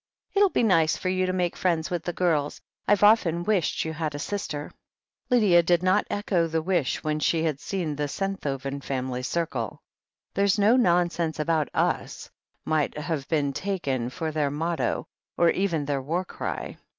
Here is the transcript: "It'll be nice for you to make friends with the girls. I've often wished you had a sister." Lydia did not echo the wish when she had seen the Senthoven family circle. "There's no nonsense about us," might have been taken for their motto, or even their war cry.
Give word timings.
"It'll 0.33 0.49
be 0.49 0.63
nice 0.63 0.97
for 0.97 1.09
you 1.09 1.27
to 1.27 1.31
make 1.31 1.55
friends 1.55 1.91
with 1.91 2.03
the 2.05 2.11
girls. 2.11 2.59
I've 2.87 3.03
often 3.03 3.43
wished 3.43 3.85
you 3.85 3.93
had 3.93 4.15
a 4.15 4.17
sister." 4.17 4.71
Lydia 5.29 5.61
did 5.61 5.83
not 5.83 6.07
echo 6.09 6.47
the 6.47 6.63
wish 6.63 7.03
when 7.03 7.19
she 7.19 7.43
had 7.43 7.59
seen 7.59 7.95
the 7.95 8.07
Senthoven 8.07 8.81
family 8.81 9.21
circle. 9.21 9.79
"There's 10.33 10.57
no 10.57 10.75
nonsense 10.75 11.37
about 11.39 11.69
us," 11.75 12.31
might 12.65 12.97
have 12.97 13.27
been 13.27 13.53
taken 13.53 14.09
for 14.09 14.31
their 14.31 14.49
motto, 14.49 15.05
or 15.37 15.51
even 15.51 15.85
their 15.85 16.01
war 16.01 16.25
cry. 16.25 16.77